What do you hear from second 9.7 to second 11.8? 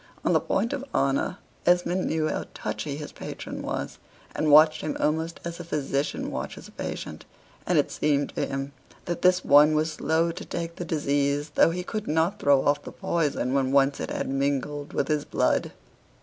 was slow to take the disease, though